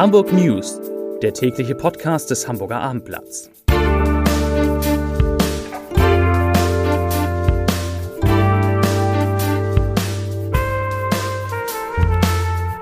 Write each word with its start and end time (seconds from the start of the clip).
Hamburg 0.00 0.32
News, 0.32 0.80
der 1.20 1.34
tägliche 1.34 1.74
Podcast 1.74 2.30
des 2.30 2.48
Hamburger 2.48 2.80
Abendblatts. 2.80 3.50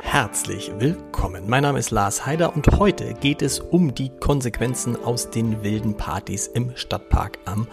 Herzlich 0.01 0.71
willkommen. 0.79 1.49
Mein 1.49 1.65
Name 1.65 1.81
ist 1.81 1.91
Lars 1.91 2.25
Heider 2.25 2.55
und 2.55 2.69
heute 2.79 3.15
geht 3.15 3.43
es 3.43 3.59
um 3.59 3.97
die 3.97 4.11
Konsequenzen 4.21 4.95
aus 4.95 5.29
den 5.29 5.65
wilden 5.65 5.97
Partys 5.97 6.47
im 6.47 6.77
Stadtpark 6.77 7.41
am 7.47 7.67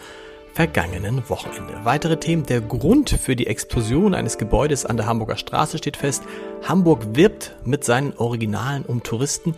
vergangenen 0.55 1.21
Wochenende. 1.29 1.81
Weitere 1.83 2.17
Themen. 2.17 2.45
Der 2.45 2.61
Grund 2.61 3.09
für 3.09 3.35
die 3.35 3.47
Explosion 3.47 4.15
eines 4.15 4.37
Gebäudes 4.37 4.85
an 4.85 4.95
der 4.95 5.05
Hamburger 5.05 5.35
Straße 5.35 5.77
steht 5.77 5.97
fest. 5.97 6.23
Hamburg 6.63 7.05
wirbt 7.13 7.55
mit 7.65 7.83
seinen 7.83 8.13
Originalen 8.17 8.85
um 8.85 9.03
Touristen. 9.03 9.53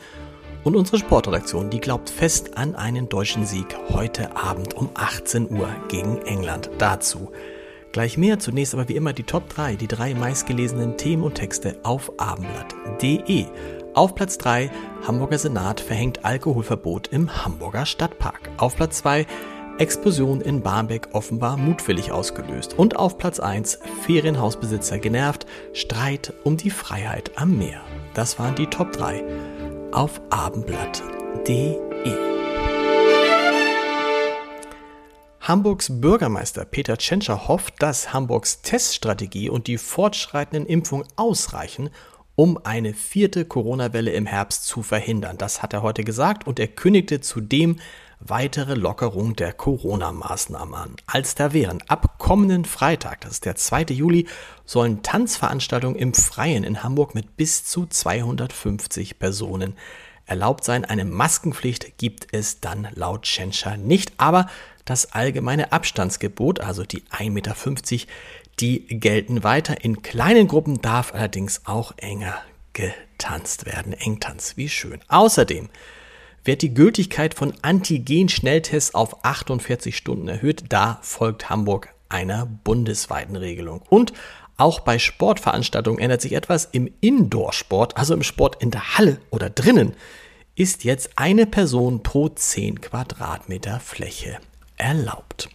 Und 0.64 0.76
unsere 0.76 0.98
Sportredaktion, 0.98 1.70
die 1.70 1.80
glaubt 1.80 2.10
fest 2.10 2.58
an 2.58 2.76
einen 2.76 3.10
deutschen 3.10 3.46
Sieg 3.46 3.78
heute 3.90 4.36
Abend 4.36 4.74
um 4.74 4.90
18 4.96 5.52
Uhr 5.52 5.70
gegen 5.88 6.18
England. 6.24 6.72
Dazu 6.80 7.32
gleich 7.92 8.18
mehr. 8.18 8.40
Zunächst 8.40 8.74
aber 8.74 8.90
wie 8.90 8.96
immer 8.96 9.14
die 9.14 9.24
Top 9.24 9.48
3, 9.50 9.76
die 9.76 9.88
drei 9.88 10.16
meistgelesenen 10.16 10.98
Themen 10.98 11.22
und 11.22 11.36
Texte 11.36 11.78
auf 11.84 12.12
abendblatt.de. 12.18 13.46
Auf 13.94 14.16
Platz 14.16 14.40
3 14.40 14.72
Hamburger 15.08 15.38
Senat 15.38 15.80
verhängt 15.80 16.26
Alkoholverbot 16.26 17.10
im 17.10 17.46
Hamburger 17.46 17.86
Stadtpark. 17.86 18.50
Auf 18.58 18.76
Platz 18.76 18.98
2 18.98 19.28
Explosion 19.80 20.42
in 20.42 20.64
Barmbek 20.64 21.10
offenbar 21.12 21.56
mutwillig 21.56 22.12
ausgelöst. 22.12 22.74
Und 22.78 22.96
auf 22.96 23.20
Platz 23.20 23.40
1 23.40 23.78
Ferienhausbesitzer 24.02 24.98
genervt, 24.98 25.46
Streit 25.74 26.34
um 26.44 26.58
die 26.58 26.72
Freiheit 26.72 27.32
am 27.36 27.60
Meer. 27.60 27.82
Das 28.16 28.40
waren 28.40 28.56
die 28.56 28.66
Top 28.66 28.92
3 28.92 29.24
auf 29.92 30.20
abendblatt.de. 30.32 31.78
Hamburgs 35.42 36.02
Bürgermeister 36.02 36.66
Peter 36.66 36.98
Tschentscher 36.98 37.48
hofft, 37.48 37.76
dass 37.78 38.12
Hamburgs 38.14 38.64
Teststrategie 38.64 39.50
und 39.50 39.68
die 39.68 39.78
fortschreitenden 39.78 40.66
Impfungen 40.66 41.08
ausreichen, 41.16 41.92
um 42.36 42.60
eine 42.64 42.96
vierte 42.96 43.46
Corona-Welle 43.46 44.12
im 44.12 44.26
Herbst 44.26 44.66
zu 44.66 44.82
verhindern. 44.82 45.38
Das 45.38 45.62
hat 45.62 45.74
er 45.74 45.84
heute 45.84 46.04
gesagt 46.04 46.48
und 46.48 46.60
er 46.60 46.68
kündigte 46.68 47.22
zudem 47.22 47.78
weitere 48.20 48.74
Lockerung 48.74 49.36
der 49.36 49.54
Corona-Maßnahmen 49.54 50.74
an. 50.74 50.96
Als 51.06 51.36
da 51.36 51.54
wären 51.54 51.82
ab 51.88 52.18
kommenden 52.18 52.66
Freitag, 52.66 53.22
das 53.22 53.34
ist 53.34 53.46
der 53.46 53.56
2. 53.56 53.84
Juli, 53.94 54.28
sollen 54.66 55.04
Tanzveranstaltungen 55.04 55.96
im 55.96 56.14
Freien 56.14 56.64
in 56.64 56.84
Hamburg 56.84 57.16
mit 57.16 57.38
bis 57.38 57.66
zu 57.66 57.86
250 57.86 59.20
Personen 59.20 59.76
erlaubt 60.26 60.64
sein. 60.64 60.86
Eine 60.86 61.06
Maskenpflicht 61.06 61.98
gibt 61.98 62.28
es 62.34 62.60
dann 62.60 62.88
laut 62.94 63.24
Tschentscher 63.24 63.78
nicht, 63.78 64.14
aber 64.18 64.48
das 64.86 65.14
allgemeine 65.14 65.72
Abstandsgebot, 65.72 66.60
also 66.60 66.84
die 66.84 67.04
1,50 67.04 67.30
Meter, 67.32 67.56
die 68.60 68.88
gelten 68.88 69.44
weiter. 69.44 69.84
In 69.84 70.02
kleinen 70.02 70.48
Gruppen 70.48 70.82
darf 70.82 71.14
allerdings 71.14 71.62
auch 71.66 71.94
enger 71.98 72.38
getanzt 72.74 73.66
werden. 73.66 73.94
Engtanz, 73.94 74.58
wie 74.58 74.70
schön. 74.70 75.00
Außerdem 75.08 75.70
wird 76.48 76.62
die 76.62 76.74
Gültigkeit 76.74 77.34
von 77.34 77.54
Antigen-Schnelltests 77.62 78.96
auf 78.96 79.24
48 79.24 79.96
Stunden 79.96 80.28
erhöht. 80.28 80.64
Da 80.70 81.00
folgt 81.02 81.50
Hamburg 81.50 81.94
einer 82.10 82.46
bundesweiten 82.46 83.36
Regelung. 83.36 83.84
Und 83.90 84.14
auch 84.56 84.80
bei 84.80 84.98
Sportveranstaltungen 84.98 86.00
ändert 86.00 86.22
sich 86.22 86.34
etwas. 86.34 86.66
Im 86.72 86.90
Indoor-Sport, 87.02 87.98
also 87.98 88.14
im 88.14 88.24
Sport 88.24 88.62
in 88.62 88.72
der 88.72 88.98
Halle 88.98 89.20
oder 89.30 89.50
drinnen, 89.50 89.94
ist 90.56 90.84
jetzt 90.84 91.12
eine 91.18 91.46
Person 91.46 92.02
pro 92.02 92.30
10 92.30 92.82
Quadratmeter 92.82 93.80
Fläche 93.80 94.40
erlaubt. 94.78 95.50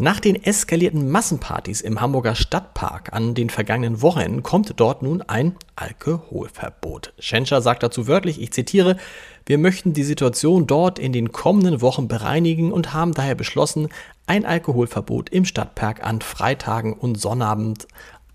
Nach 0.00 0.18
den 0.18 0.42
eskalierten 0.42 1.10
Massenpartys 1.10 1.82
im 1.82 2.00
Hamburger 2.00 2.34
Stadtpark 2.34 3.12
an 3.12 3.34
den 3.34 3.50
vergangenen 3.50 4.00
Wochenenden 4.00 4.42
kommt 4.42 4.72
dort 4.80 5.02
nun 5.02 5.20
ein 5.20 5.56
Alkoholverbot. 5.76 7.12
Schenscher 7.18 7.60
sagt 7.60 7.82
dazu 7.82 8.06
wörtlich, 8.06 8.40
ich 8.40 8.50
zitiere, 8.50 8.96
wir 9.44 9.58
möchten 9.58 9.92
die 9.92 10.02
Situation 10.02 10.66
dort 10.66 10.98
in 10.98 11.12
den 11.12 11.32
kommenden 11.32 11.82
Wochen 11.82 12.08
bereinigen 12.08 12.72
und 12.72 12.94
haben 12.94 13.12
daher 13.12 13.34
beschlossen, 13.34 13.90
ein 14.26 14.46
Alkoholverbot 14.46 15.28
im 15.28 15.44
Stadtpark 15.44 16.02
an 16.02 16.22
Freitagen 16.22 16.94
und 16.94 17.20
Sonnabend 17.20 17.86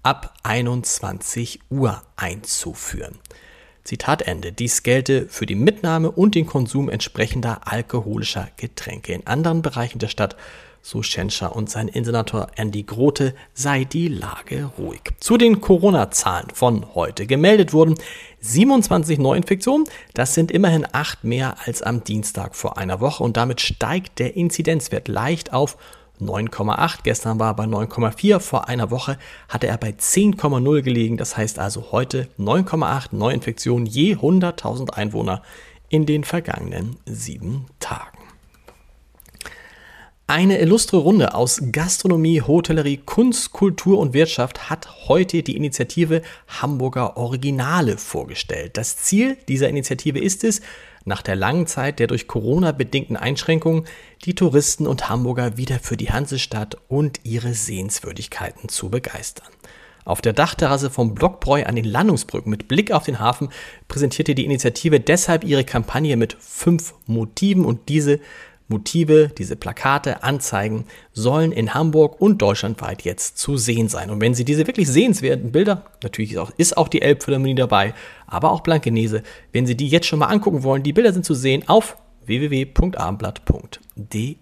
ab 0.03 0.35
21 0.43 1.61
Uhr 1.71 2.03
einzuführen. 2.15 3.17
Zitat 3.83 4.21
Ende. 4.21 4.51
Dies 4.51 4.83
gelte 4.83 5.27
für 5.29 5.47
die 5.47 5.55
Mitnahme 5.55 6.11
und 6.11 6.35
den 6.35 6.45
Konsum 6.45 6.89
entsprechender 6.89 7.61
alkoholischer 7.65 8.49
Getränke. 8.57 9.13
In 9.13 9.25
anderen 9.25 9.63
Bereichen 9.63 9.97
der 9.97 10.09
Stadt 10.09 10.35
so 10.85 11.01
Schenscher 11.01 11.55
und 11.55 11.67
sein 11.67 11.87
Insenator 11.87 12.47
Andy 12.57 12.83
Grote, 12.83 13.33
sei 13.55 13.85
die 13.85 14.07
Lage 14.07 14.69
ruhig. 14.77 15.01
Zu 15.19 15.35
den 15.35 15.59
Corona-Zahlen 15.59 16.51
von 16.53 16.93
heute. 16.93 17.25
Gemeldet 17.25 17.73
wurden 17.73 17.95
27 18.41 19.17
Neuinfektionen. 19.17 19.87
Das 20.13 20.35
sind 20.35 20.51
immerhin 20.51 20.85
acht 20.91 21.23
mehr 21.23 21.55
als 21.65 21.81
am 21.81 22.03
Dienstag 22.03 22.55
vor 22.55 22.77
einer 22.77 22.99
Woche 22.99 23.23
und 23.23 23.35
damit 23.35 23.61
steigt 23.61 24.19
der 24.19 24.35
Inzidenzwert 24.35 25.07
leicht 25.07 25.53
auf 25.53 25.75
9,8. 26.21 26.99
Gestern 27.01 27.39
war 27.39 27.49
er 27.49 27.55
bei 27.55 27.65
9,4. 27.65 28.39
Vor 28.39 28.69
einer 28.69 28.91
Woche 28.91 29.17
hatte 29.49 29.65
er 29.65 29.79
bei 29.79 29.89
10,0 29.89 30.81
gelegen. 30.83 31.17
Das 31.17 31.35
heißt 31.35 31.57
also 31.57 31.91
heute 31.93 32.29
9,8 32.37 33.07
Neuinfektionen 33.11 33.87
je 33.87 34.17
100.000 34.17 34.91
Einwohner 34.91 35.41
in 35.89 36.05
den 36.05 36.23
vergangenen 36.23 36.97
sieben 37.07 37.65
Tagen. 37.79 38.14
Eine 40.27 40.57
illustre 40.57 40.97
Runde 40.97 41.35
aus 41.35 41.61
Gastronomie, 41.71 42.41
Hotellerie, 42.41 42.97
Kunst, 42.97 43.51
Kultur 43.51 43.99
und 43.99 44.15
Wirtschaft 44.15 44.71
hat 44.71 45.07
heute 45.07 45.43
die 45.43 45.55
Initiative 45.55 46.23
Hamburger 46.47 47.15
Originale 47.15 47.99
vorgestellt. 47.99 48.75
Das 48.75 48.97
Ziel 48.97 49.37
dieser 49.47 49.69
Initiative 49.69 50.17
ist 50.17 50.43
es, 50.43 50.61
nach 51.05 51.21
der 51.21 51.35
langen 51.35 51.67
Zeit 51.67 51.99
der 51.99 52.07
durch 52.07 52.27
Corona 52.27 52.71
bedingten 52.71 53.17
Einschränkungen 53.17 53.85
die 54.23 54.33
Touristen 54.33 54.87
und 54.87 55.09
Hamburger 55.09 55.57
wieder 55.57 55.77
für 55.77 55.95
die 55.95 56.09
Hansestadt 56.09 56.75
und 56.87 57.19
ihre 57.21 57.53
Sehenswürdigkeiten 57.53 58.67
zu 58.67 58.89
begeistern. 58.89 59.49
Auf 60.05 60.21
der 60.21 60.33
Dachterrasse 60.33 60.89
vom 60.89 61.13
Blockbräu 61.13 61.65
an 61.65 61.75
den 61.75 61.85
Landungsbrücken 61.85 62.49
mit 62.49 62.67
Blick 62.67 62.91
auf 62.91 63.03
den 63.03 63.19
Hafen 63.19 63.49
präsentierte 63.87 64.33
die 64.33 64.45
Initiative 64.45 64.99
deshalb 64.99 65.43
ihre 65.43 65.65
Kampagne 65.65 66.17
mit 66.17 66.35
fünf 66.39 66.95
Motiven 67.05 67.63
und 67.63 67.89
diese 67.89 68.19
Motive, 68.67 69.29
diese 69.37 69.55
Plakate, 69.55 70.23
Anzeigen 70.23 70.85
sollen 71.13 71.51
in 71.51 71.75
Hamburg 71.75 72.19
und 72.19 72.41
deutschlandweit 72.41 73.03
jetzt 73.03 73.37
zu 73.37 73.57
sehen 73.57 73.89
sein. 73.89 74.09
Und 74.09 74.21
wenn 74.21 74.33
Sie 74.33 74.43
diese 74.43 74.65
wirklich 74.65 74.87
sehenswerten 74.87 75.51
Bilder, 75.51 75.83
natürlich 76.01 76.31
ist 76.31 76.39
auch, 76.39 76.49
ist 76.57 76.75
auch 76.77 76.87
die 76.87 77.03
Elbphilharmonie 77.03 77.53
dabei, 77.55 77.93
aber 78.25 78.51
auch 78.51 78.61
Blankenese, 78.61 79.21
wenn 79.51 79.67
Sie 79.67 79.77
die 79.77 79.87
jetzt 79.87 80.07
schon 80.07 80.17
mal 80.19 80.27
angucken 80.27 80.63
wollen, 80.63 80.83
die 80.83 80.93
Bilder 80.93 81.13
sind 81.13 81.25
zu 81.25 81.35
sehen 81.35 81.67
auf 81.67 81.97
www.abendblatt.de. 82.25 84.37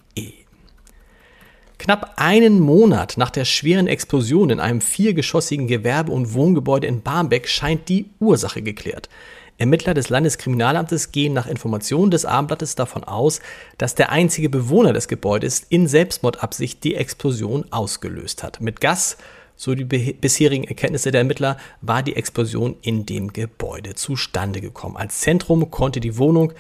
Knapp 1.80 2.14
einen 2.16 2.62
Monat 2.62 3.18
nach 3.18 3.30
der 3.30 3.44
schweren 3.44 3.88
Explosion 3.88 4.52
in 4.52 4.62
einem 4.62 4.80
viergeschossigen 4.80 5.68
Gewerbe- 5.68 6.14
und 6.14 6.34
Wohngebäude 6.34 6.88
in 6.88 7.02
Barmbek 7.02 7.50
scheint 7.50 7.90
die 7.90 8.06
Ursache 8.22 8.62
geklärt. 8.62 9.10
Ermittler 9.58 9.94
des 9.94 10.10
Landeskriminalamtes 10.10 11.12
gehen 11.12 11.34
nach 11.34 11.48
Informationen 11.48 12.12
des 12.12 12.26
Abendblattes 12.26 12.76
davon 12.76 13.04
aus, 13.04 13.40
dass 13.78 13.96
der 13.96 14.12
einzige 14.12 14.50
Bewohner 14.50 14.94
des 14.94 15.08
Gebäudes 15.08 15.66
in 15.70 15.88
Selbstmordabsicht 15.88 16.84
die 16.84 16.96
Explosion 16.96 17.66
ausgelöst 17.72 18.44
hat. 18.44 18.62
Mit 18.62 18.82
Gas, 18.82 19.18
so 19.56 19.76
die 19.76 19.86
bisherigen 19.86 20.64
Erkenntnisse 20.64 21.12
der 21.12 21.22
Ermittler, 21.22 21.58
war 21.82 22.02
die 22.04 22.16
Explosion 22.16 22.76
in 22.82 23.06
dem 23.06 23.32
Gebäude 23.32 23.94
zustande 23.94 24.60
gekommen. 24.60 24.98
Als 24.98 25.22
Zentrum 25.22 25.70
konnte 25.70 26.00
die 26.00 26.18
Wohnung 26.18 26.54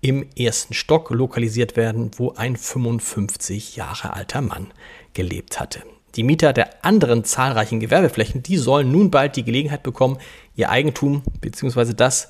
im 0.00 0.26
ersten 0.36 0.74
Stock 0.74 1.10
lokalisiert 1.10 1.76
werden, 1.76 2.12
wo 2.16 2.32
ein 2.32 2.56
55 2.56 3.76
Jahre 3.76 4.12
alter 4.14 4.42
Mann 4.42 4.68
gelebt 5.12 5.58
hatte. 5.58 5.82
Die 6.18 6.24
Mieter 6.24 6.52
der 6.52 6.84
anderen 6.84 7.22
zahlreichen 7.22 7.78
Gewerbeflächen, 7.78 8.42
die 8.42 8.56
sollen 8.56 8.90
nun 8.90 9.12
bald 9.12 9.36
die 9.36 9.44
Gelegenheit 9.44 9.84
bekommen, 9.84 10.18
ihr 10.56 10.68
Eigentum 10.68 11.22
bzw. 11.40 11.94
das, 11.94 12.26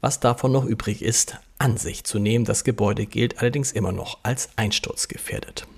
was 0.00 0.18
davon 0.18 0.50
noch 0.50 0.64
übrig 0.64 1.02
ist, 1.02 1.36
an 1.56 1.76
sich 1.76 2.02
zu 2.02 2.18
nehmen. 2.18 2.44
Das 2.44 2.64
Gebäude 2.64 3.06
gilt 3.06 3.38
allerdings 3.38 3.70
immer 3.70 3.92
noch 3.92 4.18
als 4.24 4.48
einsturzgefährdet. 4.56 5.68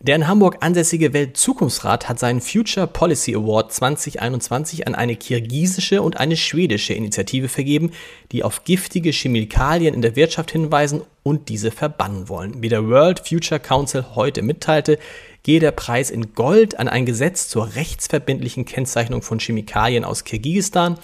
Der 0.00 0.16
in 0.16 0.26
Hamburg 0.26 0.56
ansässige 0.64 1.12
Weltzukunftsrat 1.12 2.08
hat 2.08 2.18
seinen 2.18 2.40
Future 2.40 2.88
Policy 2.88 3.36
Award 3.36 3.72
2021 3.72 4.88
an 4.88 4.96
eine 4.96 5.14
kirgisische 5.14 6.02
und 6.02 6.16
eine 6.16 6.36
schwedische 6.36 6.92
Initiative 6.92 7.48
vergeben, 7.48 7.92
die 8.32 8.42
auf 8.42 8.64
giftige 8.64 9.12
Chemikalien 9.12 9.94
in 9.94 10.02
der 10.02 10.16
Wirtschaft 10.16 10.50
hinweisen 10.50 11.02
und 11.22 11.48
diese 11.48 11.70
verbannen 11.70 12.28
wollen. 12.28 12.62
Wie 12.62 12.68
der 12.68 12.88
World 12.88 13.28
Future 13.28 13.60
Council 13.60 14.04
heute 14.16 14.42
mitteilte, 14.42 14.98
gehe 15.42 15.60
der 15.60 15.72
Preis 15.72 16.10
in 16.10 16.34
Gold 16.34 16.78
an 16.78 16.88
ein 16.88 17.06
Gesetz 17.06 17.48
zur 17.48 17.74
rechtsverbindlichen 17.74 18.64
Kennzeichnung 18.64 19.22
von 19.22 19.38
Chemikalien 19.38 20.04
aus 20.04 20.24
Kirgisistan 20.24 20.98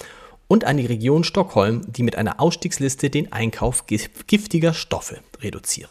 und 0.47 0.65
eine 0.65 0.89
Region 0.89 1.25
Stockholm, 1.25 1.83
die 1.87 2.03
mit 2.03 2.17
einer 2.17 2.41
Ausstiegsliste 2.41 3.11
den 3.11 3.33
Einkauf 3.33 3.85
giftiger 3.87 4.75
Stoffe 4.75 5.19
reduziere. 5.41 5.91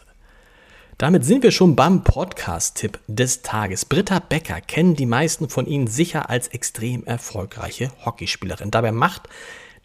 Damit 0.98 1.24
sind 1.24 1.44
wir 1.44 1.52
schon 1.52 1.76
beim 1.76 2.02
Podcast-Tipp 2.02 2.98
des 3.06 3.42
Tages. 3.42 3.84
Britta 3.84 4.18
Becker 4.18 4.60
kennen 4.60 4.96
die 4.96 5.06
meisten 5.06 5.48
von 5.48 5.66
Ihnen 5.66 5.86
sicher 5.86 6.28
als 6.28 6.48
extrem 6.48 7.04
erfolgreiche 7.04 7.92
Hockeyspielerin. 8.04 8.72
Dabei 8.72 8.90
macht 8.90 9.28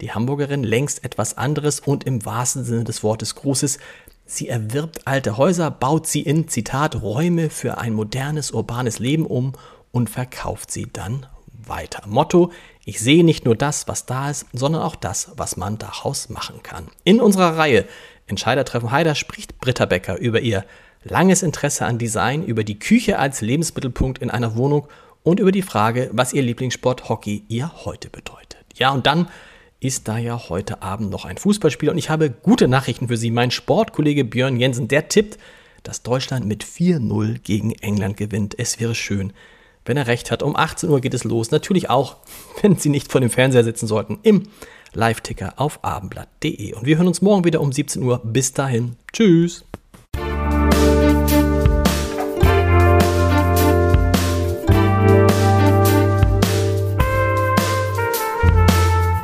die 0.01 0.11
Hamburgerin 0.11 0.63
längst 0.63 1.03
etwas 1.03 1.37
anderes 1.37 1.79
und 1.79 2.03
im 2.05 2.25
wahrsten 2.25 2.63
Sinne 2.63 2.83
des 2.83 3.03
Wortes 3.03 3.35
Großes. 3.35 3.77
Sie 4.25 4.47
erwirbt 4.47 5.05
alte 5.05 5.37
Häuser, 5.37 5.69
baut 5.69 6.07
sie 6.07 6.21
in, 6.21 6.47
Zitat, 6.47 7.01
Räume 7.01 7.49
für 7.49 7.77
ein 7.77 7.93
modernes, 7.93 8.51
urbanes 8.51 8.99
Leben 8.99 9.25
um 9.25 9.53
und 9.91 10.09
verkauft 10.09 10.71
sie 10.71 10.87
dann 10.91 11.25
weiter. 11.51 12.03
Motto, 12.07 12.51
ich 12.85 12.99
sehe 12.99 13.23
nicht 13.23 13.45
nur 13.45 13.55
das, 13.55 13.87
was 13.87 14.05
da 14.05 14.29
ist, 14.29 14.47
sondern 14.53 14.81
auch 14.81 14.95
das, 14.95 15.31
was 15.37 15.57
man 15.57 15.77
daraus 15.77 16.29
machen 16.29 16.63
kann. 16.63 16.87
In 17.03 17.21
unserer 17.21 17.57
Reihe 17.57 17.85
Entscheidertreffen 18.27 18.91
Heider 18.91 19.15
spricht 19.15 19.59
Britta 19.59 19.85
Becker 19.85 20.17
über 20.17 20.39
ihr 20.39 20.65
langes 21.03 21.43
Interesse 21.43 21.85
an 21.85 21.97
Design, 21.97 22.43
über 22.43 22.63
die 22.63 22.79
Küche 22.79 23.19
als 23.19 23.41
Lebensmittelpunkt 23.41 24.19
in 24.19 24.29
einer 24.29 24.55
Wohnung 24.55 24.87
und 25.23 25.39
über 25.39 25.51
die 25.51 25.61
Frage, 25.61 26.09
was 26.13 26.33
ihr 26.33 26.41
Lieblingssport 26.41 27.09
Hockey 27.09 27.43
ihr 27.49 27.71
heute 27.85 28.09
bedeutet. 28.09 28.65
Ja, 28.75 28.91
und 28.91 29.05
dann 29.05 29.27
ist 29.83 30.07
da 30.07 30.17
ja 30.17 30.49
heute 30.49 30.81
Abend 30.81 31.09
noch 31.11 31.25
ein 31.25 31.37
Fußballspiel 31.37 31.89
und 31.89 31.97
ich 31.97 32.09
habe 32.09 32.29
gute 32.29 32.67
Nachrichten 32.67 33.07
für 33.07 33.17
Sie. 33.17 33.31
Mein 33.31 33.51
Sportkollege 33.51 34.23
Björn 34.23 34.57
Jensen, 34.57 34.87
der 34.87 35.09
tippt, 35.09 35.37
dass 35.83 36.03
Deutschland 36.03 36.45
mit 36.45 36.63
4-0 36.63 37.39
gegen 37.39 37.71
England 37.71 38.15
gewinnt. 38.17 38.57
Es 38.57 38.79
wäre 38.79 38.95
schön, 38.95 39.33
wenn 39.85 39.97
er 39.97 40.07
recht 40.07 40.31
hat. 40.31 40.41
Um 40.41 40.55
18 40.55 40.89
Uhr 40.89 41.01
geht 41.01 41.13
es 41.13 41.25
los. 41.25 41.51
Natürlich 41.51 41.89
auch, 41.89 42.17
wenn 42.61 42.77
Sie 42.77 42.89
nicht 42.89 43.11
vor 43.11 43.21
dem 43.21 43.29
Fernseher 43.29 43.63
sitzen 43.63 43.87
sollten, 43.87 44.19
im 44.23 44.43
Live-Ticker 44.93 45.53
auf 45.57 45.83
abendblatt.de. 45.83 46.73
Und 46.73 46.85
wir 46.85 46.97
hören 46.97 47.07
uns 47.07 47.21
morgen 47.21 47.43
wieder 47.43 47.59
um 47.59 47.71
17 47.71 48.01
Uhr. 48.03 48.21
Bis 48.23 48.53
dahin. 48.53 48.95
Tschüss. 49.11 49.65